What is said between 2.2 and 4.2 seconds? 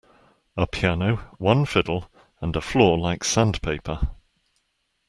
and a floor like sandpaper.